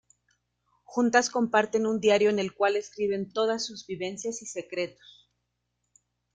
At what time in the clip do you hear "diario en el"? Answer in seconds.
1.99-2.55